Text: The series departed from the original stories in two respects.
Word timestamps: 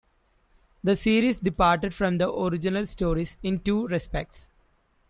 The 0.83 0.95
series 0.95 1.39
departed 1.41 1.93
from 1.93 2.17
the 2.17 2.33
original 2.33 2.87
stories 2.87 3.37
in 3.43 3.59
two 3.59 3.85
respects. 3.87 4.49